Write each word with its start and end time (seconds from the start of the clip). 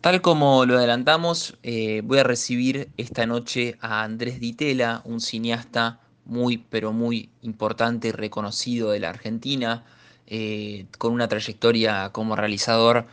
Tal 0.00 0.22
como 0.22 0.64
lo 0.64 0.76
adelantamos, 0.78 1.58
eh, 1.64 2.02
voy 2.04 2.18
a 2.18 2.22
recibir 2.22 2.88
esta 2.96 3.26
noche 3.26 3.76
a 3.80 4.04
Andrés 4.04 4.38
Ditela, 4.38 5.02
un 5.04 5.20
cineasta 5.20 6.00
muy, 6.24 6.58
pero 6.58 6.92
muy 6.92 7.30
importante 7.42 8.08
y 8.08 8.12
reconocido 8.12 8.92
de 8.92 9.00
la 9.00 9.08
Argentina, 9.10 9.84
eh, 10.28 10.86
con 10.98 11.12
una 11.12 11.26
trayectoria 11.26 12.10
como 12.10 12.36
realizador 12.36 13.06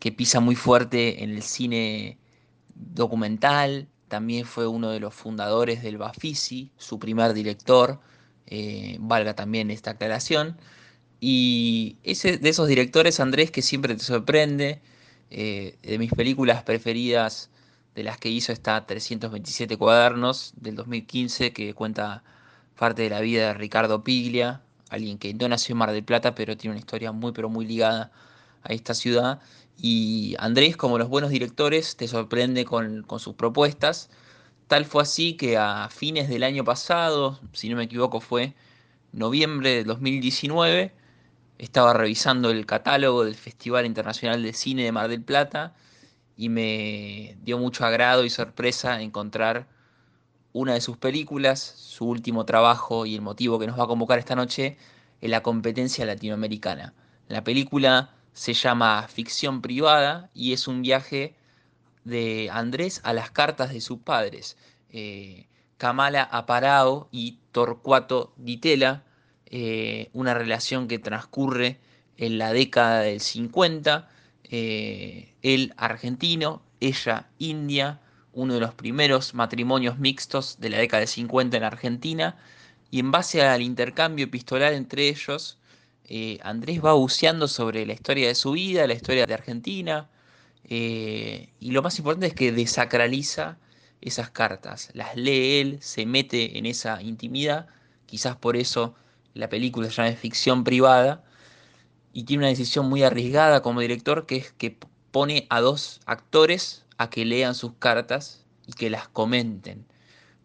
que 0.00 0.10
pisa 0.12 0.40
muy 0.40 0.56
fuerte 0.56 1.22
en 1.22 1.30
el 1.30 1.42
cine 1.42 2.18
documental, 2.74 3.88
también 4.08 4.44
fue 4.46 4.66
uno 4.66 4.90
de 4.90 5.00
los 5.00 5.14
fundadores 5.14 5.82
del 5.84 5.98
Bafisi, 5.98 6.72
su 6.78 6.98
primer 6.98 7.32
director, 7.32 8.00
eh, 8.46 8.96
valga 9.00 9.34
también 9.34 9.70
esta 9.70 9.92
aclaración, 9.92 10.58
y 11.20 11.98
ese, 12.02 12.38
de 12.38 12.48
esos 12.48 12.68
directores, 12.68 13.20
Andrés, 13.20 13.50
que 13.52 13.62
siempre 13.62 13.94
te 13.94 14.04
sorprende, 14.04 14.80
eh, 15.30 15.76
de 15.82 15.98
mis 15.98 16.12
películas 16.12 16.62
preferidas 16.62 17.50
de 17.94 18.02
las 18.02 18.18
que 18.18 18.28
hizo 18.28 18.52
está 18.52 18.86
327 18.86 19.76
cuadernos 19.76 20.52
del 20.56 20.76
2015 20.76 21.52
que 21.52 21.74
cuenta 21.74 22.22
parte 22.78 23.02
de 23.02 23.10
la 23.10 23.20
vida 23.20 23.48
de 23.48 23.54
Ricardo 23.54 24.04
Piglia, 24.04 24.62
alguien 24.88 25.18
que 25.18 25.34
no 25.34 25.48
nació 25.48 25.72
en 25.74 25.78
Mar 25.78 25.92
del 25.92 26.04
Plata 26.04 26.34
pero 26.34 26.56
tiene 26.56 26.72
una 26.72 26.80
historia 26.80 27.12
muy 27.12 27.32
pero 27.32 27.48
muy 27.48 27.66
ligada 27.66 28.12
a 28.62 28.72
esta 28.72 28.94
ciudad 28.94 29.40
y 29.76 30.34
Andrés 30.38 30.76
como 30.76 30.98
los 30.98 31.08
buenos 31.08 31.30
directores 31.30 31.96
te 31.96 32.08
sorprende 32.08 32.64
con, 32.64 33.02
con 33.02 33.20
sus 33.20 33.34
propuestas. 33.34 34.10
Tal 34.66 34.84
fue 34.84 35.02
así 35.02 35.34
que 35.34 35.56
a 35.56 35.88
fines 35.90 36.28
del 36.28 36.42
año 36.42 36.64
pasado, 36.64 37.40
si 37.52 37.68
no 37.68 37.76
me 37.76 37.84
equivoco 37.84 38.20
fue 38.20 38.54
noviembre 39.12 39.76
del 39.76 39.86
2019, 39.86 40.92
estaba 41.58 41.92
revisando 41.92 42.50
el 42.50 42.66
catálogo 42.66 43.24
del 43.24 43.34
Festival 43.34 43.84
Internacional 43.84 44.42
de 44.42 44.52
Cine 44.52 44.84
de 44.84 44.92
Mar 44.92 45.08
del 45.08 45.22
Plata 45.22 45.74
y 46.36 46.48
me 46.48 47.36
dio 47.42 47.58
mucho 47.58 47.84
agrado 47.84 48.24
y 48.24 48.30
sorpresa 48.30 49.02
encontrar 49.02 49.66
una 50.52 50.74
de 50.74 50.80
sus 50.80 50.96
películas, 50.96 51.60
su 51.60 52.06
último 52.06 52.44
trabajo 52.44 53.06
y 53.06 53.14
el 53.14 53.20
motivo 53.20 53.58
que 53.58 53.66
nos 53.66 53.78
va 53.78 53.84
a 53.84 53.88
convocar 53.88 54.18
esta 54.18 54.36
noche 54.36 54.78
en 55.20 55.30
la 55.32 55.42
competencia 55.42 56.06
latinoamericana. 56.06 56.94
La 57.26 57.42
película 57.44 58.14
se 58.32 58.54
llama 58.54 59.06
Ficción 59.08 59.60
Privada 59.60 60.30
y 60.32 60.52
es 60.52 60.68
un 60.68 60.80
viaje 60.82 61.34
de 62.04 62.48
Andrés 62.52 63.00
a 63.02 63.12
las 63.12 63.30
cartas 63.30 63.70
de 63.70 63.80
sus 63.80 63.98
padres, 63.98 64.56
eh, 64.90 65.48
Kamala 65.76 66.22
Aparao 66.22 67.08
y 67.10 67.38
Torcuato 67.52 68.32
Ditela, 68.36 69.04
eh, 69.50 70.10
una 70.12 70.34
relación 70.34 70.88
que 70.88 70.98
transcurre 70.98 71.78
en 72.18 72.36
la 72.36 72.52
década 72.52 73.00
del 73.00 73.20
50, 73.20 74.06
eh, 74.44 75.34
él 75.40 75.72
argentino, 75.78 76.62
ella 76.80 77.30
india, 77.38 78.00
uno 78.34 78.54
de 78.54 78.60
los 78.60 78.74
primeros 78.74 79.32
matrimonios 79.32 79.98
mixtos 79.98 80.60
de 80.60 80.68
la 80.68 80.78
década 80.78 81.00
del 81.00 81.08
50 81.08 81.56
en 81.56 81.64
Argentina, 81.64 82.36
y 82.90 83.00
en 83.00 83.10
base 83.10 83.40
al 83.42 83.62
intercambio 83.62 84.26
epistolar 84.26 84.74
entre 84.74 85.08
ellos, 85.08 85.56
eh, 86.04 86.38
Andrés 86.42 86.84
va 86.84 86.92
buceando 86.92 87.48
sobre 87.48 87.86
la 87.86 87.94
historia 87.94 88.28
de 88.28 88.34
su 88.34 88.52
vida, 88.52 88.86
la 88.86 88.94
historia 88.94 89.26
de 89.26 89.34
Argentina, 89.34 90.10
y 90.70 91.70
lo 91.70 91.80
más 91.80 91.98
importante 91.98 92.26
es 92.26 92.34
que 92.34 92.52
desacraliza 92.52 93.56
esas 94.02 94.28
cartas, 94.28 94.90
las 94.92 95.16
lee 95.16 95.60
él, 95.60 95.78
se 95.80 96.04
mete 96.04 96.58
en 96.58 96.66
esa 96.66 97.00
intimidad, 97.00 97.68
quizás 98.04 98.36
por 98.36 98.54
eso 98.56 98.94
la 99.38 99.48
película 99.48 99.88
se 99.88 100.02
llama 100.02 100.16
Ficción 100.16 100.64
Privada, 100.64 101.22
y 102.12 102.24
tiene 102.24 102.42
una 102.42 102.48
decisión 102.48 102.88
muy 102.88 103.04
arriesgada 103.04 103.62
como 103.62 103.80
director, 103.80 104.26
que 104.26 104.36
es 104.36 104.50
que 104.50 104.76
pone 105.12 105.46
a 105.48 105.60
dos 105.60 106.00
actores 106.06 106.84
a 106.96 107.08
que 107.08 107.24
lean 107.24 107.54
sus 107.54 107.74
cartas 107.74 108.44
y 108.66 108.72
que 108.72 108.90
las 108.90 109.06
comenten. 109.06 109.86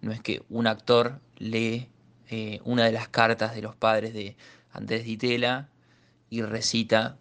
No 0.01 0.11
es 0.11 0.21
que 0.21 0.43
un 0.47 0.67
actor 0.67 1.19
lee 1.37 1.89
eh, 2.29 2.59
una 2.65 2.85
de 2.85 2.91
las 2.91 3.07
cartas 3.07 3.55
de 3.55 3.63
los 3.63 3.75
padres 3.75 4.13
de 4.13 4.37
Andrés 4.71 5.05
Ditela 5.05 5.69
y 6.29 6.43
recita, 6.43 7.17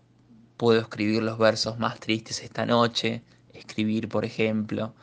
puedo 0.58 0.78
escribir 0.78 1.22
los 1.22 1.38
versos 1.38 1.78
más 1.78 1.98
tristes 2.00 2.42
esta 2.42 2.66
noche, 2.66 3.22
escribir, 3.54 4.10
por 4.10 4.26
ejemplo, 4.26 4.94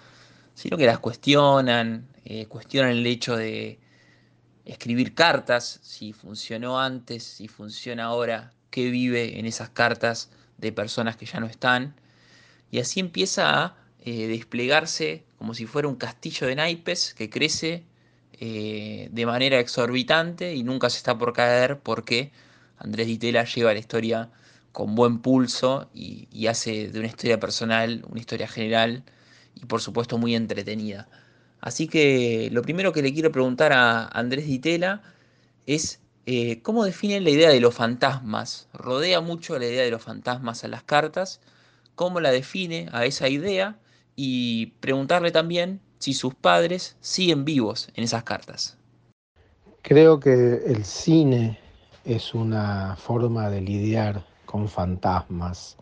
sino 0.53 0.77
que 0.77 0.85
las 0.85 0.99
cuestionan, 0.99 2.07
eh, 2.25 2.45
cuestionan 2.45 2.91
el 2.91 3.07
hecho 3.07 3.35
de 3.35 3.79
escribir 4.71 5.13
cartas, 5.13 5.79
si 5.81 6.13
funcionó 6.13 6.79
antes, 6.79 7.23
si 7.23 7.47
funciona 7.47 8.05
ahora, 8.05 8.51
qué 8.69 8.89
vive 8.89 9.39
en 9.39 9.45
esas 9.45 9.69
cartas 9.69 10.29
de 10.57 10.71
personas 10.71 11.17
que 11.17 11.25
ya 11.25 11.39
no 11.39 11.47
están. 11.47 11.95
Y 12.71 12.79
así 12.79 12.99
empieza 12.99 13.63
a 13.63 13.77
eh, 14.05 14.27
desplegarse 14.27 15.23
como 15.37 15.53
si 15.53 15.65
fuera 15.65 15.87
un 15.87 15.95
castillo 15.95 16.47
de 16.47 16.55
naipes 16.55 17.13
que 17.13 17.29
crece 17.29 17.83
eh, 18.33 19.09
de 19.11 19.25
manera 19.25 19.59
exorbitante 19.59 20.55
y 20.55 20.63
nunca 20.63 20.89
se 20.89 20.97
está 20.97 21.17
por 21.17 21.33
caer 21.33 21.79
porque 21.79 22.31
Andrés 22.77 23.07
Ditela 23.07 23.43
lleva 23.45 23.73
la 23.73 23.79
historia 23.79 24.29
con 24.71 24.95
buen 24.95 25.19
pulso 25.19 25.89
y, 25.93 26.27
y 26.31 26.47
hace 26.47 26.89
de 26.89 26.99
una 26.99 27.07
historia 27.07 27.39
personal 27.39 28.05
una 28.09 28.19
historia 28.19 28.47
general 28.47 29.03
y 29.55 29.65
por 29.65 29.81
supuesto 29.81 30.17
muy 30.17 30.35
entretenida. 30.35 31.07
Así 31.61 31.87
que 31.87 32.49
lo 32.51 32.61
primero 32.61 32.93
que 32.93 33.01
le 33.01 33.13
quiero 33.13 33.31
preguntar 33.31 33.73
a 33.73 34.05
Andrés 34.07 34.47
Ditela 34.47 35.01
es 35.65 35.99
eh, 36.25 36.61
cómo 36.61 36.85
definen 36.85 37.23
la 37.23 37.31
idea 37.31 37.49
de 37.49 37.59
los 37.59 37.75
fantasmas. 37.75 38.67
Rodea 38.73 39.21
mucho 39.21 39.57
la 39.59 39.65
idea 39.65 39.83
de 39.83 39.91
los 39.91 40.03
fantasmas 40.03 40.63
a 40.63 40.67
las 40.67 40.83
cartas, 40.83 41.41
cómo 41.95 42.19
la 42.19 42.31
define 42.31 42.87
a 42.91 43.05
esa 43.05 43.27
idea 43.27 43.77
y 44.15 44.67
preguntarle 44.79 45.31
también 45.31 45.81
si 45.97 46.13
sus 46.13 46.33
padres 46.33 46.95
siguen 47.01 47.45
vivos 47.45 47.89
en 47.95 48.03
esas 48.03 48.23
cartas. 48.23 48.77
Creo 49.81 50.19
que 50.19 50.61
el 50.65 50.85
cine 50.85 51.59
es 52.05 52.33
una 52.33 52.95
forma 52.95 53.49
de 53.49 53.61
lidiar 53.61 54.25
con 54.45 54.67
fantasmas. 54.67 55.77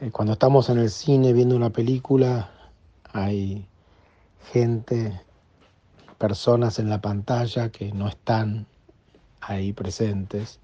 Eh, 0.00 0.10
cuando 0.10 0.34
estamos 0.34 0.68
en 0.70 0.78
el 0.78 0.90
cine 0.90 1.32
viendo 1.32 1.56
una 1.56 1.70
película, 1.70 2.50
hay 3.12 3.66
gente, 4.52 5.20
personas 6.18 6.78
en 6.78 6.88
la 6.88 7.00
pantalla 7.00 7.70
que 7.70 7.92
no 7.92 8.08
están 8.08 8.66
ahí 9.40 9.72
presentes, 9.72 10.60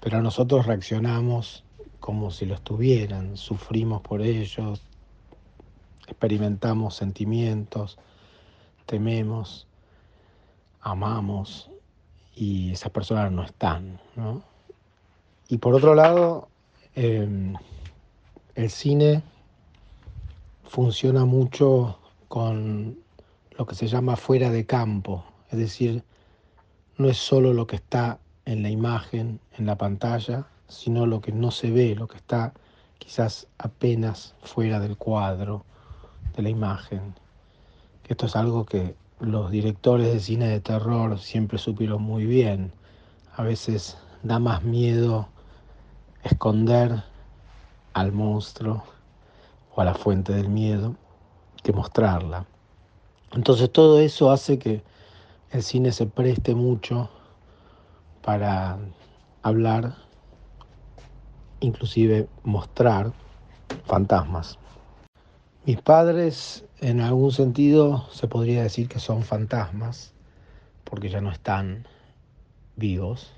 pero 0.00 0.22
nosotros 0.22 0.66
reaccionamos 0.66 1.64
como 1.98 2.30
si 2.30 2.46
lo 2.46 2.54
estuvieran, 2.54 3.36
sufrimos 3.36 4.00
por 4.00 4.22
ellos, 4.22 4.82
experimentamos 6.06 6.96
sentimientos, 6.96 7.98
tememos, 8.86 9.66
amamos 10.80 11.70
y 12.34 12.72
esas 12.72 12.90
personas 12.90 13.30
no 13.30 13.44
están. 13.44 14.00
¿no? 14.16 14.42
Y 15.48 15.58
por 15.58 15.74
otro 15.74 15.94
lado, 15.94 16.48
em, 16.94 17.54
el 18.54 18.70
cine 18.70 19.22
funciona 20.64 21.24
mucho 21.24 21.98
con 22.30 22.96
lo 23.58 23.66
que 23.66 23.74
se 23.74 23.88
llama 23.88 24.14
fuera 24.14 24.50
de 24.50 24.64
campo, 24.64 25.24
es 25.50 25.58
decir, 25.58 26.04
no 26.96 27.08
es 27.08 27.16
solo 27.16 27.52
lo 27.52 27.66
que 27.66 27.74
está 27.74 28.20
en 28.44 28.62
la 28.62 28.70
imagen, 28.70 29.40
en 29.58 29.66
la 29.66 29.76
pantalla, 29.76 30.46
sino 30.68 31.06
lo 31.06 31.20
que 31.20 31.32
no 31.32 31.50
se 31.50 31.72
ve, 31.72 31.96
lo 31.96 32.06
que 32.06 32.18
está 32.18 32.54
quizás 33.00 33.48
apenas 33.58 34.36
fuera 34.44 34.78
del 34.78 34.96
cuadro, 34.96 35.64
de 36.36 36.42
la 36.42 36.50
imagen. 36.50 37.16
Esto 38.06 38.26
es 38.26 38.36
algo 38.36 38.64
que 38.64 38.94
los 39.18 39.50
directores 39.50 40.12
de 40.12 40.20
cine 40.20 40.46
de 40.46 40.60
terror 40.60 41.18
siempre 41.18 41.58
supieron 41.58 42.00
muy 42.00 42.26
bien. 42.26 42.70
A 43.34 43.42
veces 43.42 43.98
da 44.22 44.38
más 44.38 44.62
miedo 44.62 45.26
esconder 46.22 47.02
al 47.92 48.12
monstruo 48.12 48.84
o 49.74 49.80
a 49.80 49.84
la 49.84 49.94
fuente 49.94 50.32
del 50.32 50.48
miedo 50.48 50.94
que 51.62 51.72
mostrarla. 51.72 52.46
Entonces 53.32 53.70
todo 53.70 54.00
eso 54.00 54.30
hace 54.30 54.58
que 54.58 54.82
el 55.50 55.62
cine 55.62 55.92
se 55.92 56.06
preste 56.06 56.54
mucho 56.54 57.10
para 58.22 58.78
hablar, 59.42 59.94
inclusive 61.60 62.28
mostrar 62.44 63.12
fantasmas. 63.84 64.58
Mis 65.64 65.80
padres 65.80 66.64
en 66.80 67.00
algún 67.00 67.32
sentido 67.32 68.06
se 68.10 68.26
podría 68.28 68.62
decir 68.62 68.88
que 68.88 68.98
son 68.98 69.22
fantasmas, 69.22 70.14
porque 70.84 71.08
ya 71.08 71.20
no 71.20 71.30
están 71.30 71.86
vivos. 72.76 73.32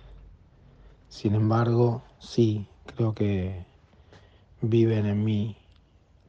Sin 1.09 1.35
embargo, 1.35 2.03
sí, 2.19 2.67
creo 2.95 3.15
que 3.15 3.65
viven 4.61 5.07
en 5.07 5.25
mí 5.25 5.57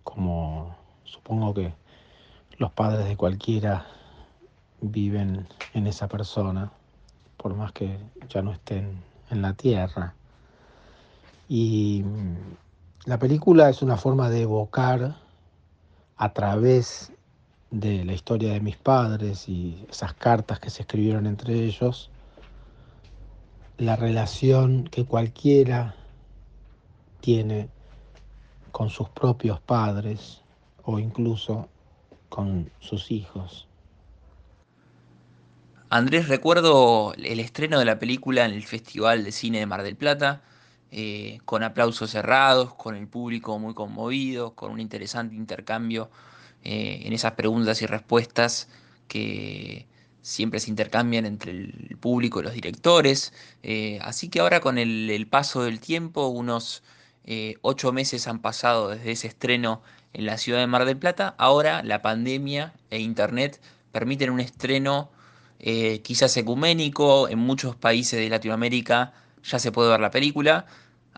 como 0.04 0.76
supongo 1.04 1.54
que 1.54 1.74
los 2.64 2.72
padres 2.72 3.06
de 3.10 3.18
cualquiera 3.18 3.86
viven 4.80 5.46
en 5.74 5.86
esa 5.86 6.08
persona, 6.08 6.72
por 7.36 7.54
más 7.56 7.74
que 7.74 8.00
ya 8.30 8.42
no 8.42 8.54
estén 8.54 9.04
en 9.30 9.42
la 9.42 9.52
tierra. 9.52 10.16
Y 11.50 12.04
mm, 12.06 12.38
la 13.04 13.20
película 13.20 13.70
es 13.70 13.82
una 13.82 13.98
forma 13.98 14.30
de 14.30 14.44
evocar 14.44 15.18
a 16.16 16.32
través 16.32 17.12
de 17.70 18.06
la 18.06 18.14
historia 18.14 18.54
de 18.54 18.62
mis 18.62 18.78
padres 18.78 19.50
y 19.50 19.86
esas 19.90 20.14
cartas 20.14 20.62
que 20.62 20.70
se 20.70 20.84
escribieron 20.84 21.26
entre 21.26 21.66
ellos, 21.66 22.12
la 23.78 23.98
relación 23.98 24.86
que 24.86 25.04
cualquiera 25.04 25.96
tiene 27.20 27.68
con 28.72 28.90
sus 28.90 29.10
propios 29.10 29.60
padres 29.60 30.42
o 30.86 30.98
incluso 30.98 31.68
con 32.34 32.72
sus 32.80 33.12
hijos. 33.12 33.68
Andrés, 35.92 36.30
recuerdo 36.30 37.14
el 37.14 37.40
estreno 37.40 37.78
de 37.78 37.86
la 37.86 38.00
película 38.00 38.44
en 38.44 38.54
el 38.54 38.64
Festival 38.64 39.24
de 39.24 39.32
Cine 39.32 39.60
de 39.60 39.68
Mar 39.68 39.84
del 39.84 39.96
Plata, 39.96 40.42
eh, 40.90 41.38
con 41.46 41.62
aplausos 41.62 42.10
cerrados, 42.10 42.74
con 42.74 42.96
el 42.96 43.08
público 43.08 43.60
muy 43.60 43.76
conmovido, 43.76 44.56
con 44.56 44.72
un 44.72 44.80
interesante 44.80 45.36
intercambio 45.36 46.10
eh, 46.64 47.04
en 47.06 47.14
esas 47.14 47.34
preguntas 47.34 47.84
y 47.84 47.86
respuestas 47.86 48.68
que 49.08 49.86
siempre 50.24 50.60
se 50.60 50.72
intercambian 50.72 51.28
entre 51.28 51.52
el 51.52 51.98
público 52.02 52.40
y 52.40 52.44
los 52.46 52.54
directores. 52.54 53.32
Eh, 53.62 54.00
así 54.02 54.30
que 54.30 54.40
ahora 54.40 54.60
con 54.60 54.80
el, 54.80 55.08
el 55.12 55.28
paso 55.28 55.62
del 55.66 55.80
tiempo, 55.80 56.30
unos 56.30 56.82
ocho 57.62 57.94
meses 57.94 58.28
han 58.28 58.42
pasado 58.42 58.90
desde 58.90 59.12
ese 59.12 59.28
estreno 59.28 59.82
en 60.14 60.26
la 60.26 60.38
ciudad 60.38 60.60
de 60.60 60.68
Mar 60.68 60.86
del 60.86 60.98
Plata, 60.98 61.36
ahora 61.38 61.84
la 61.84 62.02
pandemia 62.02 62.74
e 62.90 63.00
Internet 63.00 63.60
permiten 63.92 64.30
un 64.30 64.40
estreno 64.40 65.10
eh, 65.60 66.02
quizás 66.02 66.36
ecuménico, 66.38 67.30
en 67.30 67.40
muchos 67.40 67.76
países 67.76 68.20
de 68.20 68.30
Latinoamérica 68.30 69.14
ya 69.44 69.60
se 69.60 69.72
puede 69.72 69.90
ver 69.90 70.00
la 70.00 70.12
película. 70.12 70.66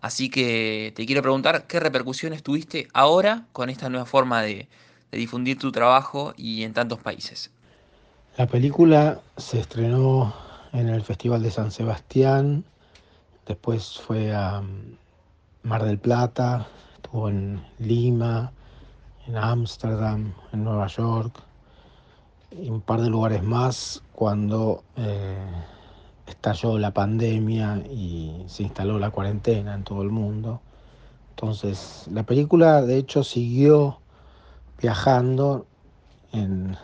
Así 0.02 0.30
que 0.30 0.94
te 0.96 1.06
quiero 1.06 1.22
preguntar 1.22 1.68
qué 1.68 1.80
repercusiones 1.80 2.44
tuviste 2.44 2.88
ahora 2.94 3.46
con 3.54 3.70
esta 3.70 3.90
nueva 3.90 4.06
forma 4.06 4.42
de, 4.42 4.68
difundir 5.12 5.58
tu 5.58 5.72
trabajo 5.72 6.34
y 6.36 6.64
en 6.64 6.74
tantos 6.74 7.00
países. 7.00 7.50
La 8.38 8.48
película 8.48 9.22
se 9.38 9.62
estrenó 9.62 10.36
en 10.74 10.90
el 10.90 11.02
Festival 11.02 11.42
de 11.42 11.52
San 11.52 11.72
Sebastián, 11.72 12.66
después 13.48 14.02
fue 14.06 14.36
a 14.36 14.60
mm, 14.60 14.98
Mar 15.64 15.86
del 15.86 15.98
Plata, 15.98 16.68
estuvo 16.98 17.30
en 17.30 17.64
Lima, 17.80 18.52
en 19.28 19.38
Ámsterdam, 19.38 20.34
en 20.54 20.64
Nueva 20.64 20.88
York, 20.88 21.42
y 22.52 22.70
un 22.70 22.82
par 22.82 23.02
de 23.02 23.10
lugares 23.10 23.44
más 23.44 24.02
cuando 24.14 24.84
eh, 24.96 25.38
estalló 26.28 26.78
la 26.78 26.92
pandemia 26.92 27.84
y 27.90 28.44
se 28.48 28.64
instaló 28.64 29.00
la 29.00 29.12
cuarentena 29.12 29.74
en 29.74 29.84
todo 29.84 30.02
el 30.02 30.10
mundo. 30.10 30.62
Entonces, 31.32 32.06
la 32.12 32.24
película 32.24 32.82
de 32.82 32.98
hecho 32.98 33.24
siguió 33.24 34.00
viajando 34.82 35.66
en 36.32 36.78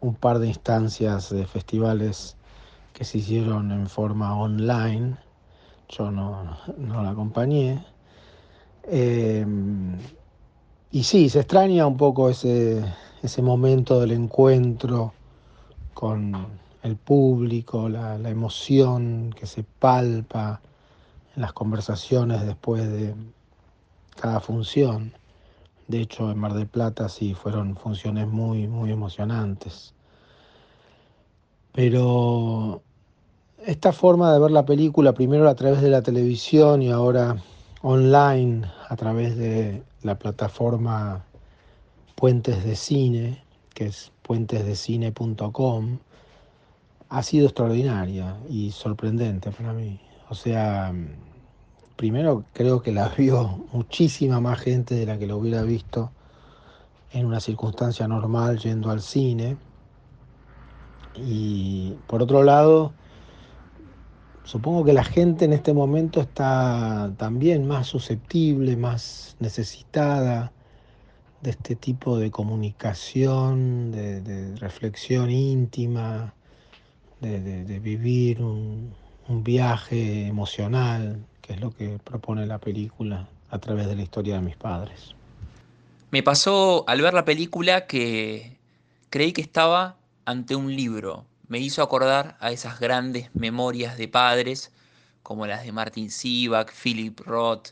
un 0.00 0.14
par 0.14 0.38
de 0.38 0.48
instancias 0.48 1.30
de 1.30 1.46
festivales 1.46 2.36
que 2.92 3.04
se 3.04 3.18
hicieron 3.18 3.72
en 3.72 3.88
forma 3.88 4.36
online. 4.38 5.16
Yo 5.88 6.10
no, 6.10 6.56
la 6.78 7.10
acompañé. 7.10 7.82
Eh, 8.84 9.46
y 10.90 11.02
sí, 11.02 11.28
se 11.28 11.40
extraña 11.40 11.86
un 11.86 11.96
poco 11.96 12.30
ese, 12.30 12.82
ese 13.22 13.42
momento 13.42 14.00
del 14.00 14.12
encuentro 14.12 15.12
con 15.92 16.46
el 16.82 16.96
público, 16.96 17.88
la, 17.88 18.16
emoción 18.28 19.34
que 19.38 19.46
se 19.46 19.64
palpa 19.64 20.60
en 21.34 21.42
las 21.42 21.52
conversaciones 21.52 22.46
después 22.46 22.90
de 22.90 23.14
cada 24.18 24.40
función. 24.40 25.12
De 25.88 26.00
hecho, 26.00 26.30
en 26.30 26.38
Mar 26.38 26.54
del 26.54 26.66
Plata 26.66 27.08
sí 27.08 27.34
fueron 27.34 27.76
funciones 27.76 28.26
muy, 28.26 28.66
muy 28.66 28.90
emocionantes. 28.90 29.94
Pero 31.72 32.82
esta 33.66 33.92
forma 33.92 34.32
de 34.32 34.38
ver 34.38 34.50
la 34.50 34.64
película, 34.64 35.12
primero 35.12 35.48
a 35.48 35.54
través 35.54 35.82
de 35.82 35.90
la 35.90 36.02
televisión 36.02 36.82
y 36.82 36.90
ahora 36.90 37.36
online, 37.82 38.66
a 38.88 38.96
través 38.96 39.36
de 39.36 39.82
la 40.02 40.18
plataforma 40.18 41.24
Puentes 42.14 42.64
de 42.64 42.74
Cine, 42.74 43.44
que 43.74 43.86
es 43.86 44.12
puentesdecine.com, 44.22 45.98
ha 47.08 47.22
sido 47.22 47.46
extraordinaria 47.46 48.36
y 48.48 48.70
sorprendente 48.72 49.50
para 49.50 49.72
mí. 49.72 50.00
O 50.28 50.34
sea, 50.34 50.92
primero 51.96 52.44
creo 52.52 52.82
que 52.82 52.92
la 52.92 53.08
vio 53.08 53.66
muchísima 53.72 54.40
más 54.40 54.60
gente 54.60 54.94
de 54.94 55.06
la 55.06 55.18
que 55.18 55.26
lo 55.26 55.38
hubiera 55.38 55.62
visto 55.62 56.10
en 57.12 57.26
una 57.26 57.40
circunstancia 57.40 58.06
normal 58.08 58.58
yendo 58.58 58.90
al 58.90 59.00
cine. 59.00 59.56
Y 61.14 61.92
por 62.06 62.22
otro 62.22 62.42
lado, 62.42 62.92
supongo 64.48 64.82
que 64.82 64.94
la 64.94 65.04
gente 65.04 65.44
en 65.44 65.52
este 65.52 65.74
momento 65.74 66.22
está 66.22 67.12
también 67.18 67.68
más 67.68 67.86
susceptible, 67.86 68.78
más 68.78 69.36
necesitada 69.40 70.52
de 71.42 71.50
este 71.50 71.76
tipo 71.76 72.16
de 72.16 72.30
comunicación, 72.30 73.92
de, 73.92 74.56
reflexión 74.56 75.30
íntima, 75.30 76.32
de, 77.20 77.78
vivir 77.78 78.40
un, 78.40 78.94
viaje 79.28 80.26
emocional, 80.26 81.26
que 81.42 81.52
es 81.52 81.60
lo 81.60 81.70
que 81.70 81.98
propone 82.02 82.46
la 82.46 82.56
película 82.58 83.28
a 83.50 83.58
través 83.58 83.86
de 83.86 83.96
la 83.96 84.02
historia 84.02 84.36
de 84.36 84.40
mis 84.40 84.56
padres. 84.56 85.14
Me 86.10 86.22
pasó 86.22 86.84
al 86.88 87.02
ver 87.02 87.12
la 87.12 87.26
película 87.26 87.86
que 87.86 88.56
creí 89.10 89.32
que 89.32 89.42
estaba 89.42 89.98
ante 90.24 90.56
un 90.56 90.74
libro. 90.74 91.26
Me 91.48 91.58
hizo 91.58 91.82
acordar 91.82 92.36
a 92.40 92.52
esas 92.52 92.78
grandes 92.78 93.34
memorias 93.34 93.96
de 93.96 94.08
padres, 94.08 94.72
como 95.22 95.46
las 95.46 95.64
de 95.64 95.72
Martin 95.72 96.10
Sivak, 96.10 96.72
Philip 96.72 97.20
Roth, 97.20 97.70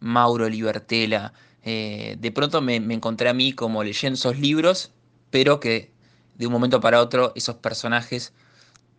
Mauro 0.00 0.48
Libertela, 0.48 1.32
eh, 1.62 2.16
de 2.18 2.32
pronto 2.32 2.62
me, 2.62 2.76
encontré 2.76 3.28
a 3.28 3.34
mí 3.34 3.52
como 3.52 3.84
leyendo 3.84 4.14
esos 4.14 4.38
libros, 4.38 4.92
pero 5.30 5.60
que 5.60 5.92
de 6.36 6.46
un 6.46 6.52
momento 6.52 6.80
para 6.80 7.00
otro 7.00 7.32
esos 7.34 7.56
personajes 7.56 8.32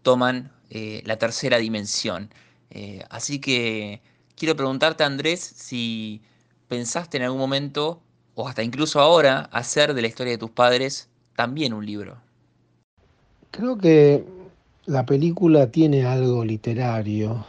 toman 0.04 0.52
eh, 0.70 1.02
la 1.06 1.18
tercera 1.18 1.58
dimensión. 1.58 2.32
Eh, 2.70 3.04
así 3.10 3.40
que 3.40 4.02
quiero 4.36 4.56
preguntarte, 4.56 5.04
Andrés, 5.04 5.40
si 5.40 6.22
pensaste 6.68 7.18
en 7.18 7.24
algún 7.24 7.40
momento, 7.40 8.04
o 8.36 8.48
hasta 8.48 8.64
incluso 8.64 9.00
ahora, 9.00 9.50
hacer 9.52 9.94
de 9.94 10.02
la 10.04 10.08
historia 10.08 10.34
de 10.34 10.38
tus 10.38 10.52
padres 10.52 11.10
también 11.36 11.74
un 11.74 11.86
libro. 11.86 12.22
Creo 13.52 13.78
que 13.78 14.24
la 14.86 15.06
película 15.06 15.72
tiene 15.72 16.06
algo 16.06 16.46
literario, 16.46 17.46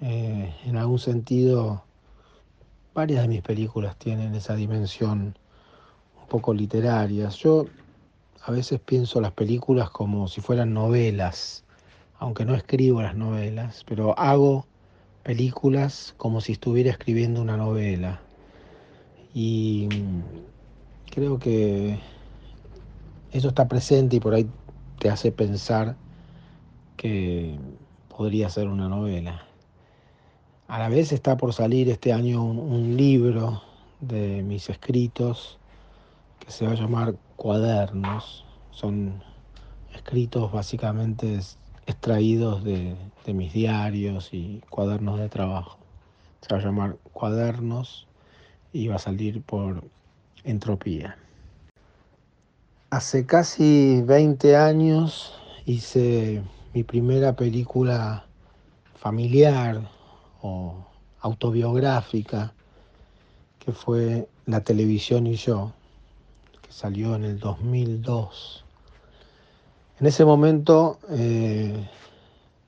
en 0.00 0.76
algún 0.76 0.98
sentido 0.98 1.84
varias 2.94 3.22
de 3.22 3.28
mis 3.28 3.42
películas 3.42 3.96
tienen 3.96 4.34
esa 4.34 4.54
dimensión 4.54 5.36
un 6.20 6.28
poco 6.28 6.54
literaria. 6.54 7.28
Yo 7.28 7.66
a 8.42 8.50
veces 8.50 8.80
pienso 8.80 9.20
las 9.20 9.32
películas 9.32 9.90
como 9.90 10.28
si 10.28 10.40
fueran 10.40 10.72
novelas, 10.72 11.64
aunque 12.18 12.44
no 12.44 12.54
escribo 12.54 13.02
las 13.02 13.14
novelas, 13.14 13.84
pero 13.86 14.18
hago 14.18 14.66
películas 15.22 16.14
como 16.16 16.40
si 16.40 16.52
estuviera 16.52 16.90
escribiendo 16.90 17.42
una 17.42 17.56
novela. 17.56 18.20
Y 19.34 19.88
creo 21.10 21.38
que 21.38 21.98
eso 23.32 23.48
está 23.48 23.68
presente 23.68 24.16
y 24.16 24.20
por 24.20 24.34
ahí 24.34 24.48
te 25.00 25.08
hace 25.08 25.32
pensar 25.32 25.96
que 26.98 27.58
podría 28.14 28.50
ser 28.50 28.68
una 28.68 28.86
novela. 28.86 29.46
A 30.68 30.78
la 30.78 30.90
vez 30.90 31.10
está 31.10 31.38
por 31.38 31.54
salir 31.54 31.88
este 31.88 32.12
año 32.12 32.44
un, 32.44 32.98
libro 32.98 33.62
de 34.00 34.42
mis 34.42 34.68
escritos 34.68 35.58
que 36.38 36.52
se 36.52 36.66
va 36.66 36.72
a 36.72 36.74
llamar 36.74 37.14
Cuadernos. 37.36 38.44
Son 38.72 39.24
escritos 39.94 40.52
básicamente 40.52 41.40
extraídos 41.86 42.62
de, 42.62 42.94
de, 43.24 43.32
mis 43.32 43.54
diarios 43.54 44.34
y 44.34 44.62
cuadernos 44.68 45.18
de 45.18 45.30
trabajo. 45.30 45.78
Se 46.42 46.54
va 46.54 46.60
a 46.60 46.64
llamar 46.64 46.98
Cuadernos 47.14 48.06
y 48.70 48.88
va 48.88 48.96
a 48.96 48.98
salir 48.98 49.42
por 49.42 49.82
Entropía. 50.44 51.16
Hace 52.92 53.24
casi 53.24 54.02
20 54.02 54.56
años 54.56 55.32
hice 55.64 56.42
mi 56.74 56.82
primera 56.82 57.36
película 57.36 58.24
familiar 58.96 59.88
o 60.42 60.74
autobiográfica, 61.20 62.52
que 63.60 63.70
fue 63.70 64.28
La 64.44 64.62
televisión 64.62 65.28
y 65.28 65.36
yo, 65.36 65.72
que 66.62 66.72
salió 66.72 67.14
en 67.14 67.22
el 67.22 67.38
2002. 67.38 68.64
En 70.00 70.08
ese 70.08 70.24
momento 70.24 70.98
eh, 71.10 71.88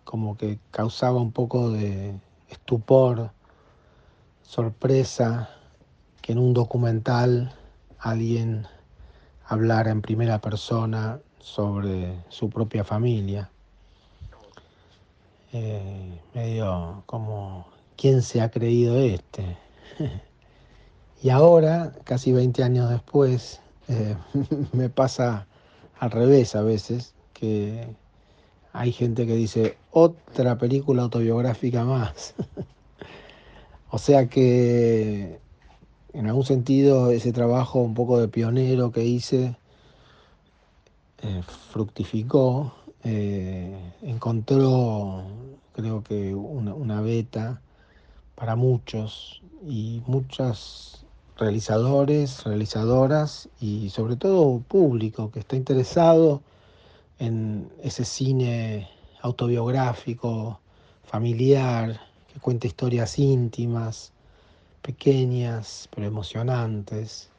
como 0.05 0.37
que 0.37 0.61
causaba 0.71 1.21
un 1.21 1.33
poco 1.33 1.73
de 1.73 2.15
estupor, 2.49 3.33
sorpresa, 4.45 5.51
que 6.21 6.31
en 6.31 6.39
un 6.39 6.55
documental 6.55 7.53
alguien 7.99 8.69
hablara 9.53 9.91
en 9.91 10.01
primera 10.01 10.41
persona 10.41 11.21
sobre 11.39 12.17
su 12.31 12.49
propia 12.49 12.85
familia. 12.85 13.51
Eh, 15.53 16.19
medio 16.33 17.03
como, 17.05 17.67
¿quién 17.99 18.23
se 18.23 18.41
ha 18.41 18.51
creído 18.51 18.97
este? 18.99 19.59
y 21.23 21.29
ahora, 21.29 21.93
casi 22.05 22.33
20 22.33 22.63
años 22.63 22.89
después, 22.89 23.61
eh, 23.89 24.17
me 24.73 24.89
pasa 24.89 25.47
al 26.01 26.11
revés 26.11 26.57
a 26.57 26.63
veces, 26.63 27.13
que 27.35 27.95
hay 28.73 28.91
gente 28.91 29.27
que 29.27 29.35
dice, 29.35 29.77
otra 29.91 30.57
película 30.57 31.03
autobiográfica 31.03 31.85
más. 31.85 32.33
o 33.91 33.99
sea 33.99 34.29
que, 34.29 35.42
en 36.13 36.27
algún 36.27 36.45
sentido, 36.45 37.11
ese 37.11 37.33
trabajo 37.33 37.81
un 37.81 37.95
poco 37.95 38.21
de 38.21 38.29
pionero 38.29 38.93
que 38.93 39.05
hice 39.05 39.57
eh, 41.23 41.43
fructificó, 41.71 42.75
eh, 43.05 43.93
encontró, 44.03 45.25
creo 45.75 46.03
que, 46.03 46.35
una, 46.35 46.75
una 46.75 47.01
beta 47.01 47.61
para 48.35 48.57
muchos 48.57 49.43
y 49.67 50.03
muchas 50.07 51.05
realizadores, 51.37 52.45
realizadoras 52.45 53.49
y 53.61 53.91
sobre 53.91 54.17
todo 54.17 54.61
público 54.61 55.31
que 55.31 55.41
está 55.41 55.57
interesado 55.57 56.43
en 57.19 57.71
ese 57.83 58.05
cine 58.05 58.89
autobiográfico, 59.23 60.61
familiar, 61.05 62.01
que 62.33 62.41
cuenta 62.41 62.67
historias 62.67 63.19
íntimas, 63.19 64.12
pequeñas 64.83 65.89
pero 65.95 66.07
emocionantes 66.07 67.31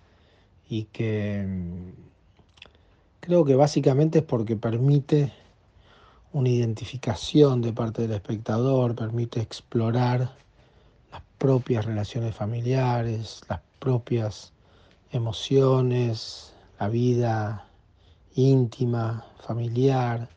y 0.70 0.86
que 0.86 1.46
mm, 1.46 1.92
creo 3.20 3.46
que 3.46 3.56
básicamente 3.56 4.20
es 4.20 4.26
porque 4.26 4.56
permite 4.56 5.32
una 6.32 6.50
identificación 6.50 7.62
de 7.62 7.74
parte 7.74 8.02
del 8.02 8.14
espectador, 8.14 8.96
permite 8.96 9.40
explorar 9.40 10.32
las 11.12 11.22
propias 11.38 11.86
relaciones 11.86 12.36
familiares, 12.36 13.42
las 13.50 13.62
propias 13.80 14.52
emociones, 15.12 16.54
la 16.80 16.90
vida 16.90 17.68
íntima, 18.36 19.26
familiar, 19.46 20.28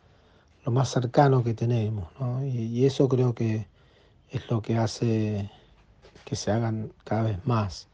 lo 0.64 0.72
más 0.72 0.90
cercano 0.90 1.42
que 1.42 1.54
tenemos. 1.54 2.08
y, 2.44 2.84
eso 2.84 3.08
creo 3.08 3.34
que 3.34 3.66
es 4.30 4.50
lo 4.50 4.60
que 4.60 4.76
hace 4.76 5.50
que 6.26 6.34
se 6.36 6.50
hagan 6.50 6.92
cada 7.04 7.22
vez 7.22 7.38
más 7.46 7.86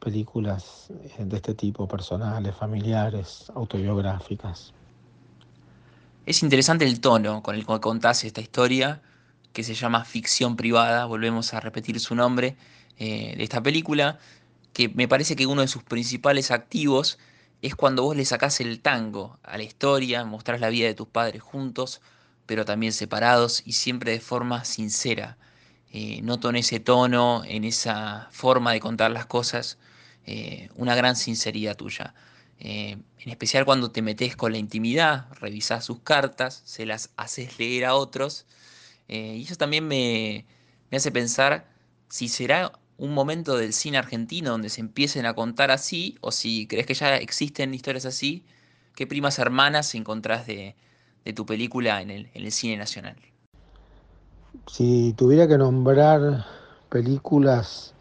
películas 0.00 0.88
eh, 0.90 1.24
de 1.24 1.36
este 1.36 1.54
tipo, 1.54 1.86
personales, 1.86 2.54
familiares, 2.54 3.50
autobiográficas. 3.54 4.74
Es 6.26 6.42
interesante 6.42 6.84
el 6.84 7.00
tono 7.00 7.42
con 7.42 7.54
el 7.54 7.64
que 7.64 7.80
contás 7.80 8.24
esta 8.24 8.40
historia, 8.40 9.00
que 9.52 9.62
se 9.62 9.74
llama 9.74 10.04
ficción 10.04 10.56
privada, 10.56 11.04
volvemos 11.06 11.54
a 11.54 11.60
repetir 11.60 12.00
su 12.00 12.14
nombre, 12.14 12.56
eh, 12.98 13.34
de 13.36 13.42
esta 13.42 13.62
película, 13.62 14.18
que 14.72 14.88
me 14.88 15.06
parece 15.06 15.36
que 15.36 15.46
uno 15.46 15.62
de 15.62 15.68
sus 15.68 15.84
principales 15.84 16.50
activos 16.50 17.18
es 17.62 17.76
cuando 17.76 18.02
vos 18.02 18.16
le 18.16 18.24
sacás 18.24 18.60
el 18.60 18.80
tango 18.80 19.38
a 19.44 19.56
la 19.56 19.62
historia, 19.62 20.24
mostrás 20.24 20.60
la 20.60 20.70
vida 20.70 20.86
de 20.86 20.94
tus 20.94 21.08
padres 21.08 21.42
juntos, 21.42 22.00
pero 22.46 22.64
también 22.64 22.92
separados 22.92 23.62
y 23.64 23.72
siempre 23.72 24.10
de 24.10 24.20
forma 24.20 24.64
sincera. 24.64 25.36
Eh, 25.92 26.22
noto 26.22 26.50
en 26.50 26.56
ese 26.56 26.80
tono, 26.80 27.42
en 27.44 27.64
esa 27.64 28.28
forma 28.32 28.72
de 28.72 28.80
contar 28.80 29.10
las 29.10 29.26
cosas, 29.26 29.78
eh, 30.26 30.68
una 30.76 30.94
gran 30.94 31.16
sinceridad 31.16 31.76
tuya. 31.76 32.14
Eh, 32.58 32.98
en 33.18 33.30
especial 33.30 33.64
cuando 33.64 33.90
te 33.90 34.02
metes 34.02 34.36
con 34.36 34.52
la 34.52 34.58
intimidad, 34.58 35.26
revisás 35.40 35.84
sus 35.84 36.00
cartas, 36.00 36.62
se 36.64 36.86
las 36.86 37.10
haces 37.16 37.58
leer 37.58 37.86
a 37.86 37.94
otros. 37.94 38.46
Y 39.08 39.42
eso 39.42 39.56
también 39.56 39.88
me, 39.88 40.46
me 40.90 40.98
hace 40.98 41.10
pensar 41.10 41.66
si 42.08 42.28
será 42.28 42.72
un 43.00 43.14
momento 43.14 43.56
del 43.56 43.72
cine 43.72 43.98
argentino 43.98 44.50
donde 44.50 44.68
se 44.68 44.80
empiecen 44.82 45.26
a 45.26 45.34
contar 45.34 45.70
así, 45.70 46.18
o 46.20 46.32
si 46.32 46.66
crees 46.66 46.86
que 46.86 46.94
ya 46.94 47.16
existen 47.16 47.72
historias 47.74 48.04
así, 48.04 48.44
¿qué 48.94 49.06
primas 49.06 49.38
hermanas 49.38 49.94
encontrás 49.94 50.46
de, 50.46 50.76
de 51.24 51.32
tu 51.32 51.46
película 51.46 52.02
en 52.02 52.10
el, 52.10 52.30
en 52.34 52.44
el, 52.44 52.52
cine 52.52 52.76
nacional? 52.76 53.16
Si 54.66 55.12
tuviera 55.12 55.46
que 55.46 55.56
nombrar 55.56 56.44
películas 56.88 57.94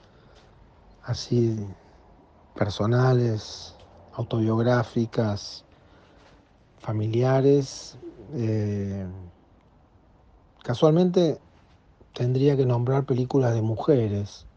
así 1.03 1.63
personales, 2.55 3.75
autobiográficas, 4.13 5.63
familiares, 6.79 7.99
eh, 8.33 9.05
casualmente 10.63 11.39
tendría 12.13 12.57
que 12.57 12.65
nombrar 12.65 13.05
películas 13.05 13.53
de 13.53 13.61
mujeres. 13.61 14.47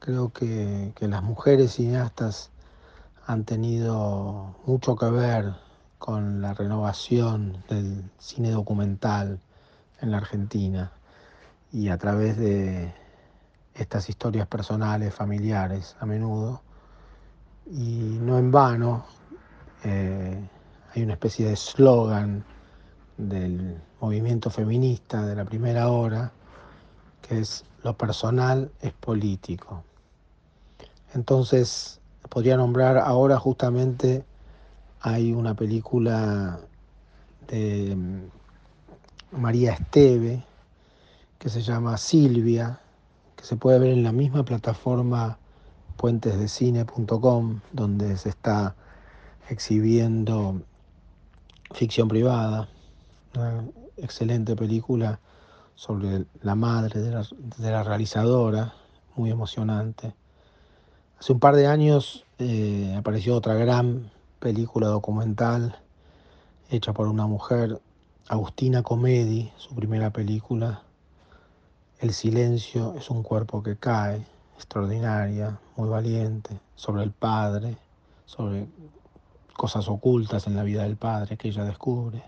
Creo 0.00 0.34
que, 0.34 0.92
que 0.96 1.08
las 1.08 1.22
mujeres 1.22 1.72
cineastas 1.72 2.50
han 3.26 3.44
tenido 3.44 4.54
mucho 4.66 4.96
que 4.96 5.06
ver 5.06 5.54
con 5.98 6.42
la 6.42 6.52
renovación 6.52 7.64
del 7.70 8.04
cine 8.18 8.50
documental 8.50 9.40
en 10.02 10.10
la 10.10 10.18
Argentina 10.18 10.92
y 11.72 11.88
a 11.88 11.96
través 11.96 12.36
de 12.36 12.92
estas 13.74 14.08
historias 14.08 14.46
personales, 14.46 15.14
familiares 15.14 15.96
a 16.00 16.06
menudo. 16.06 16.62
Y 17.70 18.18
no 18.20 18.38
en 18.38 18.50
vano, 18.50 19.06
eh, 19.84 20.48
hay 20.94 21.02
una 21.02 21.14
especie 21.14 21.46
de 21.46 21.54
eslogan 21.54 22.44
del 23.16 23.80
movimiento 24.00 24.50
feminista 24.50 25.24
de 25.24 25.34
la 25.34 25.44
primera 25.44 25.88
hora, 25.88 26.32
que 27.22 27.38
es 27.38 27.64
lo 27.82 27.96
personal 27.96 28.70
es 28.80 28.92
político. 28.92 29.82
Entonces, 31.14 32.00
podría 32.28 32.56
nombrar 32.56 32.98
ahora 32.98 33.38
justamente, 33.38 34.24
hay 35.00 35.32
una 35.32 35.54
película 35.54 36.60
de 37.48 37.96
mm, 37.96 39.40
María 39.40 39.72
Esteve 39.72 40.44
que 41.42 41.48
se 41.48 41.60
llama 41.60 41.98
Silvia, 41.98 42.78
que 43.34 43.44
se 43.44 43.56
puede 43.56 43.80
ver 43.80 43.90
en 43.90 44.04
la 44.04 44.12
misma 44.12 44.44
plataforma 44.44 45.38
puentesdecine.com, 45.96 47.58
donde 47.72 48.16
se 48.16 48.28
está 48.28 48.76
exhibiendo 49.48 50.62
ficción 51.72 52.06
privada, 52.06 52.68
una 53.34 53.64
excelente 53.96 54.54
película 54.54 55.18
sobre 55.74 56.26
la 56.42 56.54
madre 56.54 57.00
de 57.00 57.10
la, 57.10 57.26
de 57.58 57.70
la 57.72 57.82
realizadora, 57.82 58.74
muy 59.16 59.32
emocionante. 59.32 60.14
Hace 61.18 61.32
un 61.32 61.40
par 61.40 61.56
de 61.56 61.66
años 61.66 62.24
eh, 62.38 62.94
apareció 62.96 63.34
otra 63.34 63.54
gran 63.54 64.12
película 64.38 64.86
documental 64.86 65.76
hecha 66.70 66.92
por 66.92 67.08
una 67.08 67.26
mujer, 67.26 67.80
Agustina 68.28 68.84
Comedi, 68.84 69.50
su 69.56 69.74
primera 69.74 70.10
película. 70.10 70.84
El 72.02 72.12
silencio 72.12 72.96
es 72.98 73.10
un 73.10 73.22
cuerpo 73.22 73.62
que 73.62 73.76
cae, 73.76 74.26
extraordinaria, 74.56 75.56
muy 75.76 75.88
valiente, 75.88 76.58
sobre 76.74 77.04
el 77.04 77.12
padre, 77.12 77.76
sobre 78.26 78.66
cosas 79.52 79.86
ocultas 79.86 80.48
en 80.48 80.56
la 80.56 80.64
vida 80.64 80.82
del 80.82 80.96
padre 80.96 81.36
que 81.36 81.46
ella 81.46 81.62
descubre. 81.62 82.20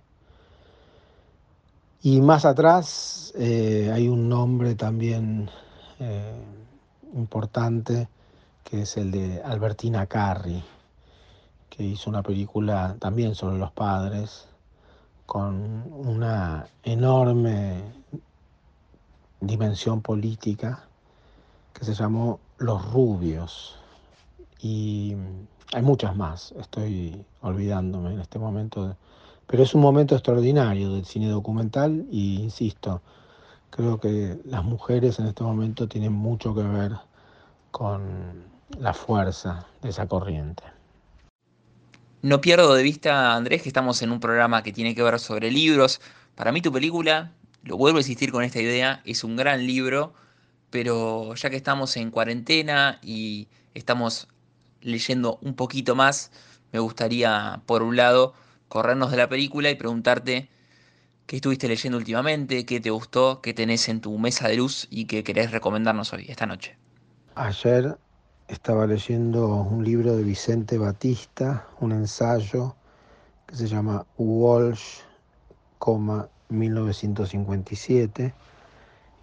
Y 2.02 2.20
más 2.20 2.44
atrás 2.44 3.32
eh, 3.36 3.90
hay 3.92 4.06
un 4.06 4.28
nombre 4.28 4.76
también 4.76 5.50
eh, 5.98 6.40
importante 7.14 8.06
que 8.62 8.82
es 8.82 8.96
el 8.96 9.10
de 9.10 9.42
Albertina 9.42 10.06
Carri, 10.06 10.62
que 11.68 11.82
hizo 11.82 12.10
una 12.10 12.22
película 12.22 12.94
también 13.00 13.34
sobre 13.34 13.58
los 13.58 13.72
padres, 13.72 14.46
con 15.26 15.82
una 15.92 16.64
enorme 16.84 17.82
dimensión 19.46 20.02
política, 20.02 20.84
que 21.72 21.84
se 21.84 21.94
llamó 21.94 22.40
Los 22.58 22.90
Rubios. 22.92 23.76
Y 24.60 25.14
hay 25.72 25.82
muchas 25.82 26.16
más, 26.16 26.52
estoy 26.58 27.24
olvidándome 27.42 28.14
en 28.14 28.20
este 28.20 28.38
momento, 28.38 28.96
pero 29.46 29.62
es 29.62 29.74
un 29.74 29.80
momento 29.80 30.14
extraordinario 30.14 30.92
del 30.92 31.04
cine 31.04 31.28
documental 31.28 32.06
y, 32.10 32.40
insisto, 32.40 33.02
creo 33.70 33.98
que 33.98 34.38
las 34.44 34.64
mujeres 34.64 35.18
en 35.18 35.26
este 35.26 35.42
momento 35.42 35.88
tienen 35.88 36.12
mucho 36.12 36.54
que 36.54 36.62
ver 36.62 36.92
con 37.70 38.44
la 38.78 38.94
fuerza 38.94 39.66
de 39.82 39.90
esa 39.90 40.06
corriente. 40.06 40.62
No 42.22 42.40
pierdo 42.40 42.72
de 42.74 42.82
vista, 42.82 43.34
Andrés, 43.34 43.62
que 43.62 43.68
estamos 43.68 44.00
en 44.00 44.10
un 44.10 44.20
programa 44.20 44.62
que 44.62 44.72
tiene 44.72 44.94
que 44.94 45.02
ver 45.02 45.18
sobre 45.20 45.50
libros. 45.50 46.00
Para 46.34 46.52
mí 46.52 46.62
tu 46.62 46.72
película, 46.72 47.32
lo 47.64 47.76
vuelvo 47.76 47.98
a 47.98 48.00
insistir 48.00 48.30
con 48.30 48.44
esta 48.44 48.60
idea, 48.60 49.02
es 49.04 49.24
un 49.24 49.36
gran 49.36 49.66
libro, 49.66 50.12
pero 50.70 51.34
ya 51.34 51.50
que 51.50 51.56
estamos 51.56 51.96
en 51.96 52.10
cuarentena 52.10 52.98
y 53.02 53.48
estamos 53.74 54.28
leyendo 54.80 55.38
un 55.40 55.54
poquito 55.54 55.94
más, 55.94 56.30
me 56.72 56.78
gustaría, 56.78 57.62
por 57.66 57.82
un 57.82 57.96
lado, 57.96 58.34
corrernos 58.68 59.10
de 59.10 59.16
la 59.16 59.28
película 59.28 59.70
y 59.70 59.76
preguntarte 59.76 60.50
qué 61.26 61.36
estuviste 61.36 61.68
leyendo 61.68 61.96
últimamente, 61.96 62.66
qué 62.66 62.80
te 62.80 62.90
gustó, 62.90 63.40
qué 63.40 63.54
tenés 63.54 63.88
en 63.88 64.00
tu 64.00 64.18
mesa 64.18 64.48
de 64.48 64.56
luz 64.56 64.86
y 64.90 65.06
qué 65.06 65.24
querés 65.24 65.50
recomendarnos 65.50 66.12
hoy, 66.12 66.26
esta 66.28 66.46
noche. 66.46 66.76
Ayer 67.34 67.96
estaba 68.48 68.86
leyendo 68.86 69.48
un 69.48 69.84
libro 69.84 70.16
de 70.16 70.22
Vicente 70.22 70.76
Batista, 70.76 71.66
un 71.80 71.92
ensayo 71.92 72.76
que 73.46 73.56
se 73.56 73.68
llama 73.68 74.06
Walsh, 74.18 75.00
1957. 76.48 78.34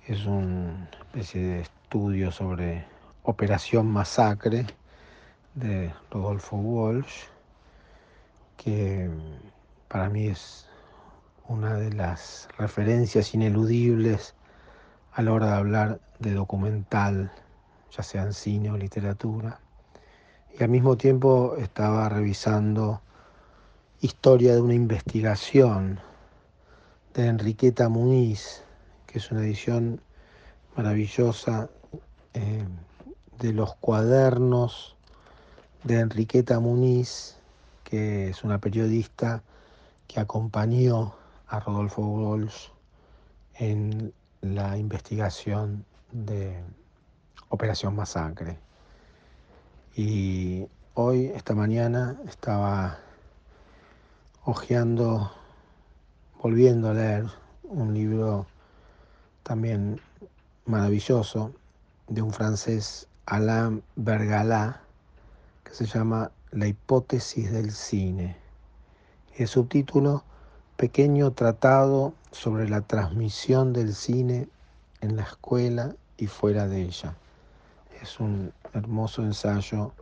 Es 0.07 0.25
una 0.25 0.89
especie 0.99 1.41
de 1.41 1.61
estudio 1.61 2.31
sobre 2.31 2.85
Operación 3.23 3.87
Masacre 3.87 4.65
de 5.55 5.93
Rodolfo 6.09 6.57
Walsh, 6.57 7.25
que 8.57 9.09
para 9.87 10.09
mí 10.09 10.27
es 10.27 10.67
una 11.47 11.75
de 11.75 11.91
las 11.91 12.47
referencias 12.57 13.33
ineludibles 13.33 14.35
a 15.13 15.21
la 15.21 15.33
hora 15.33 15.47
de 15.47 15.53
hablar 15.53 15.99
de 16.19 16.33
documental, 16.33 17.31
ya 17.91 18.03
sea 18.03 18.23
en 18.23 18.33
cine 18.33 18.71
o 18.71 18.77
literatura. 18.77 19.59
Y 20.57 20.63
al 20.63 20.69
mismo 20.69 20.97
tiempo 20.97 21.55
estaba 21.57 22.07
revisando 22.09 23.01
Historia 24.03 24.55
de 24.55 24.61
una 24.61 24.73
investigación 24.73 25.99
de 27.13 27.27
Enriqueta 27.27 27.89
Muniz, 27.89 28.63
que 29.07 29.19
es 29.19 29.31
una 29.31 29.41
edición 29.41 30.01
maravillosa 30.75 31.69
eh, 32.33 32.65
de 33.39 33.53
los 33.53 33.75
cuadernos 33.75 34.95
de 35.83 35.99
Enriqueta 35.99 36.59
Muniz, 36.59 37.37
que 37.83 38.29
es 38.29 38.43
una 38.43 38.59
periodista 38.59 39.43
que 40.07 40.19
acompañó 40.19 41.15
a 41.47 41.59
Rodolfo 41.59 42.01
Walsh 42.01 42.69
en 43.55 44.13
la 44.41 44.77
investigación 44.77 45.85
de 46.11 46.63
Operación 47.49 47.95
Masacre. 47.95 48.57
Y 49.95 50.67
hoy, 50.93 51.25
esta 51.35 51.53
mañana, 51.53 52.17
estaba 52.27 52.99
hojeando, 54.45 55.31
volviendo 56.41 56.89
a 56.89 56.93
leer 56.95 57.27
un 57.63 57.93
libro 57.93 58.47
también 59.43 60.01
maravilloso 60.65 61.53
de 62.07 62.23
un 62.23 62.33
francés, 62.33 63.07
Alain 63.27 63.83
Bergalat, 63.95 64.77
que 65.63 65.73
se 65.75 65.85
llama 65.85 66.31
La 66.49 66.65
hipótesis 66.65 67.51
del 67.51 67.71
cine. 67.71 68.35
El 69.37 69.47
subtítulo, 69.47 70.23
Pequeño 70.77 71.31
tratado 71.31 72.15
sobre 72.31 72.67
la 72.67 72.81
transmisión 72.81 73.71
del 73.71 73.93
cine 73.93 74.49
en 75.01 75.17
la 75.17 75.21
escuela 75.21 75.95
y 76.17 76.25
fuera 76.25 76.67
de 76.67 76.81
ella. 76.81 77.13
Es 78.01 78.19
un 78.19 78.51
hermoso 78.73 79.21
ensayo 79.21 79.93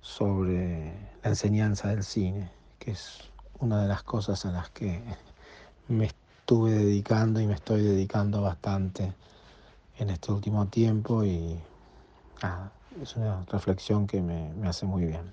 sobre 0.00 0.92
la 1.22 1.30
enseñanza 1.30 1.90
del 1.90 2.02
cine, 2.02 2.50
que 2.80 2.90
es 2.90 3.30
una 3.60 3.80
de 3.82 3.88
las 3.88 4.02
cosas 4.02 4.44
a 4.46 4.50
las 4.50 4.68
que 4.70 5.00
me 5.88 6.06
estuve 6.06 6.72
dedicando 6.72 7.40
y 7.40 7.46
me 7.46 7.54
estoy 7.54 7.82
dedicando 7.82 8.42
bastante 8.42 9.12
en 9.98 10.10
este 10.10 10.32
último 10.32 10.66
tiempo 10.66 11.24
y 11.24 11.58
es 13.02 13.16
una 13.16 13.44
reflexión 13.50 14.06
que 14.06 14.20
me, 14.20 14.52
me 14.54 14.68
hace 14.68 14.86
muy 14.86 15.04
bien. 15.04 15.32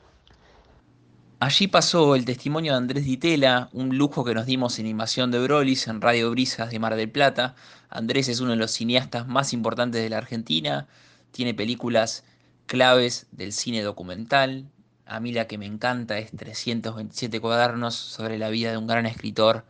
Allí 1.40 1.68
pasó 1.68 2.16
el 2.16 2.24
testimonio 2.24 2.72
de 2.72 2.78
Andrés 2.78 3.04
Ditela, 3.04 3.70
un 3.74 3.98
lujo 3.98 4.24
que 4.24 4.34
nos 4.34 4.46
dimos 4.46 4.80
en 4.80 4.88
Invasión 4.88 5.30
de 5.30 5.40
Brolis 5.40 5.88
en 5.88 6.00
Radio 6.00 6.32
Brisas 6.32 6.72
de 6.72 6.80
Mar 6.80 6.96
del 6.96 7.12
Plata. 7.12 7.56
Andrés 7.90 8.30
es 8.30 8.40
uno 8.40 8.52
de 8.52 8.58
los 8.58 8.72
cineastas 8.72 9.28
más 9.28 9.52
importantes 9.52 10.02
de 10.02 10.10
la 10.10 10.20
Argentina, 10.20 10.88
tiene 11.32 11.54
películas 11.54 12.24
claves 12.66 13.28
del 13.32 13.52
cine 13.52 13.82
documental. 13.82 14.70
A 15.06 15.20
mí 15.20 15.34
la 15.34 15.48
que 15.48 15.58
me 15.58 15.66
encanta 15.66 16.18
es 16.18 16.32
327 16.32 17.42
cuadernos 17.42 17.94
sobre 17.94 18.38
la 18.38 18.50
vida 18.50 18.72
de 18.72 18.78
un 18.78 18.88
gran 18.88 19.06
escritor 19.06 19.66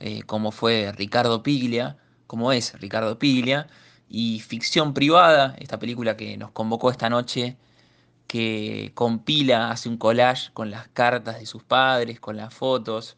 eh, 0.00 0.22
como 0.22 0.52
fue 0.52 0.92
Ricardo 0.92 1.42
Piglia, 1.42 1.96
como 2.26 2.52
es 2.52 2.78
Ricardo 2.80 3.18
Piglia, 3.18 3.68
y 4.08 4.40
Ficción 4.40 4.94
Privada, 4.94 5.54
esta 5.58 5.78
película 5.78 6.16
que 6.16 6.36
nos 6.36 6.50
convocó 6.52 6.90
esta 6.90 7.10
noche 7.10 7.56
que 8.26 8.92
compila, 8.94 9.70
hace 9.70 9.88
un 9.88 9.96
collage 9.96 10.52
con 10.52 10.70
las 10.70 10.88
cartas 10.88 11.40
de 11.40 11.46
sus 11.46 11.64
padres, 11.64 12.20
con 12.20 12.36
las 12.36 12.54
fotos, 12.54 13.16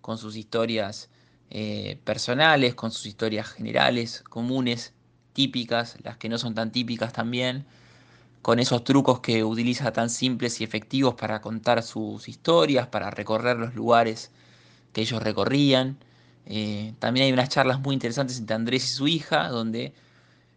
con 0.00 0.18
sus 0.18 0.36
historias 0.36 1.10
eh, 1.50 1.98
personales, 2.04 2.74
con 2.74 2.90
sus 2.90 3.06
historias 3.06 3.48
generales, 3.48 4.22
comunes, 4.28 4.94
típicas, 5.32 5.96
las 6.02 6.16
que 6.16 6.28
no 6.28 6.38
son 6.38 6.54
tan 6.54 6.72
típicas 6.72 7.12
también, 7.12 7.66
con 8.42 8.58
esos 8.60 8.84
trucos 8.84 9.20
que 9.20 9.44
utiliza 9.44 9.92
tan 9.92 10.10
simples 10.10 10.60
y 10.60 10.64
efectivos 10.64 11.14
para 11.14 11.40
contar 11.40 11.82
sus 11.82 12.28
historias, 12.28 12.86
para 12.88 13.10
recorrer 13.10 13.56
los 13.58 13.74
lugares 13.74 14.30
que 14.92 15.02
ellos 15.02 15.22
recorrían. 15.22 15.98
Eh, 16.46 16.94
también 16.98 17.26
hay 17.26 17.32
unas 17.32 17.48
charlas 17.48 17.80
muy 17.80 17.94
interesantes 17.94 18.38
entre 18.38 18.56
Andrés 18.56 18.84
y 18.84 18.88
su 18.88 19.08
hija, 19.08 19.48
donde 19.48 19.94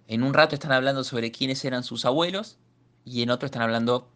en 0.08 0.24
un 0.24 0.34
rato 0.34 0.56
están 0.56 0.72
hablando 0.72 1.04
sobre 1.04 1.32
quiénes 1.32 1.64
eran 1.66 1.84
sus 1.84 2.06
abuelos 2.06 2.58
y 3.06 3.22
en 3.24 3.30
otro 3.30 3.46
están 3.46 3.62
hablando 3.62 4.10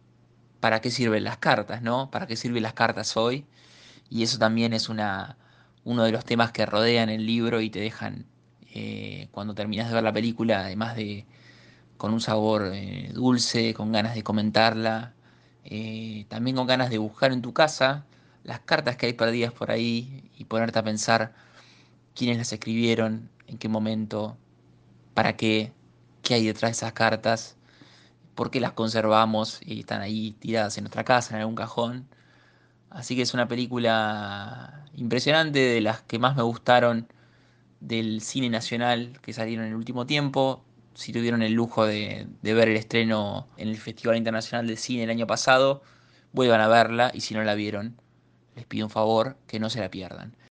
para 0.60 0.80
qué 0.80 0.90
sirven 0.90 1.24
las 1.24 1.38
cartas, 1.38 1.82
¿no? 1.82 2.10
¿Para 2.10 2.26
qué 2.26 2.36
sirven 2.36 2.62
las 2.62 2.74
cartas 2.74 3.16
hoy? 3.16 3.46
Y 4.10 4.22
eso 4.22 4.38
también 4.38 4.72
es 4.74 4.88
una, 4.88 5.36
uno 5.84 6.04
de 6.04 6.12
los 6.12 6.24
temas 6.24 6.52
que 6.52 6.66
rodean 6.66 7.08
el 7.08 7.26
libro 7.26 7.60
y 7.60 7.70
te 7.70 7.80
dejan, 7.80 8.26
eh, 8.74 9.28
cuando 9.32 9.54
terminas 9.54 9.88
de 9.88 9.94
ver 9.94 10.04
la 10.04 10.12
película, 10.12 10.60
además 10.60 10.96
de 10.96 11.26
con 11.96 12.12
un 12.12 12.20
sabor 12.20 12.70
eh, 12.74 13.10
dulce, 13.14 13.74
con 13.74 13.92
ganas 13.92 14.14
de 14.14 14.22
comentarla, 14.22 15.14
también 16.28 16.56
con 16.56 16.66
ganas 16.66 16.90
de 16.90 16.98
buscar 16.98 17.32
en 17.32 17.42
tu 17.42 17.52
casa 17.52 18.04
las 18.44 18.60
cartas 18.60 18.96
que 18.96 19.06
hay 19.06 19.12
perdidas 19.12 19.52
por 19.52 19.70
ahí 19.70 20.30
y 20.36 20.44
ponerte 20.44 20.78
a 20.78 20.82
pensar 20.82 21.32
quiénes 22.14 22.38
las 22.38 22.52
escribieron, 22.52 23.30
en 23.46 23.58
qué 23.58 23.68
momento, 23.68 24.36
para 25.14 25.36
qué, 25.36 25.72
qué 26.22 26.34
hay 26.34 26.46
detrás 26.46 26.70
de 26.70 26.72
esas 26.72 26.92
cartas 26.92 27.56
por 28.34 28.50
qué 28.50 28.60
las 28.60 28.72
conservamos 28.72 29.60
y 29.64 29.80
están 29.80 30.00
ahí 30.02 30.32
tiradas 30.32 30.76
en 30.78 30.84
nuestra 30.84 31.04
casa, 31.04 31.34
en 31.34 31.40
algún 31.40 31.54
cajón. 31.54 32.08
Así 32.90 33.16
que 33.16 33.22
es 33.22 33.34
una 33.34 33.48
película 33.48 34.86
impresionante, 34.94 35.58
de 35.60 35.80
las 35.80 36.02
que 36.02 36.18
más 36.18 36.36
me 36.36 36.42
gustaron 36.42 37.08
del 37.80 38.20
cine 38.20 38.50
nacional 38.50 39.18
que 39.22 39.32
salieron 39.32 39.64
en 39.66 39.72
el 39.72 39.76
último 39.76 40.06
tiempo. 40.06 40.64
Si 40.94 41.12
tuvieron 41.12 41.42
el 41.42 41.52
lujo 41.52 41.86
de, 41.86 42.28
de 42.42 42.54
ver 42.54 42.68
el 42.68 42.76
estreno 42.76 43.48
en 43.56 43.68
el 43.68 43.76
Festival 43.76 44.16
Internacional 44.16 44.66
de 44.66 44.76
Cine 44.76 45.04
el 45.04 45.10
año 45.10 45.26
pasado, 45.26 45.82
vuelvan 46.32 46.60
a 46.60 46.68
verla 46.68 47.10
y 47.14 47.20
si 47.22 47.34
no 47.34 47.42
la 47.44 47.54
vieron, 47.54 47.96
les 48.56 48.66
pido 48.66 48.86
un 48.86 48.90
favor 48.90 49.38
que 49.46 49.60
no 49.60 49.70
se 49.70 49.80
la 49.80 49.90
pierdan. 49.90 50.36